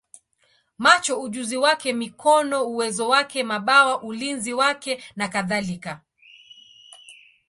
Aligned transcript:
macho 0.77 1.21
ujuzi 1.21 1.57
wake, 1.57 1.93
mikono 1.93 2.63
uwezo 2.65 3.07
wake, 3.09 3.43
mabawa 3.43 4.01
ulinzi 4.01 4.53
wake, 4.53 5.03
nakadhalika. 5.15 6.01